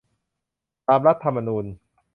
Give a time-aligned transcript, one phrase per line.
[0.87, 1.65] ตามรัฐธรรมนูญ